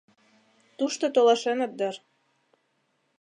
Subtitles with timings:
[0.77, 1.95] «Тушто толашеныт дыр.